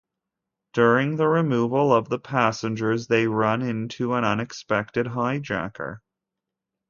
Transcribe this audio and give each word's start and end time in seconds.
During 0.73 1.17
the 1.17 1.27
removal 1.27 1.93
of 1.93 2.09
the 2.09 2.17
passengers, 2.17 3.05
they 3.05 3.27
run 3.27 3.61
into 3.61 4.15
an 4.15 4.23
unexpected 4.25 5.05
hijacker. 5.05 5.99